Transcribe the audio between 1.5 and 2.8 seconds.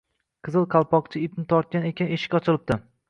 tortgan ekan eshik ochilibdi